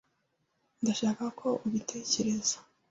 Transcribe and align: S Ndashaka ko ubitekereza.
S 0.03 0.03
Ndashaka 0.81 1.23
ko 1.39 1.49
ubitekereza. 1.65 2.57